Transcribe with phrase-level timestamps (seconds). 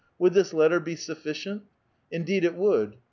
[0.17, 1.61] ''Would this letter be sufficient?""
[2.11, 2.95] Indeed, it would."